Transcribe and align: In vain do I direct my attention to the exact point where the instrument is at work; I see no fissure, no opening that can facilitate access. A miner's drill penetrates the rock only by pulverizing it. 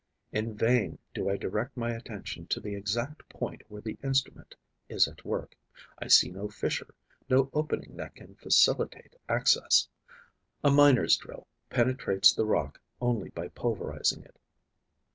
In 0.31 0.55
vain 0.57 0.97
do 1.13 1.29
I 1.29 1.37
direct 1.37 1.77
my 1.77 1.91
attention 1.91 2.47
to 2.47 2.59
the 2.59 2.73
exact 2.73 3.29
point 3.29 3.61
where 3.67 3.83
the 3.83 3.99
instrument 4.03 4.55
is 4.89 5.07
at 5.07 5.23
work; 5.23 5.55
I 5.99 6.07
see 6.07 6.31
no 6.31 6.49
fissure, 6.49 6.95
no 7.29 7.51
opening 7.53 7.97
that 7.97 8.15
can 8.15 8.33
facilitate 8.33 9.15
access. 9.29 9.87
A 10.63 10.71
miner's 10.71 11.17
drill 11.17 11.45
penetrates 11.69 12.33
the 12.33 12.45
rock 12.47 12.81
only 12.99 13.29
by 13.29 13.49
pulverizing 13.49 14.23
it. 14.23 14.39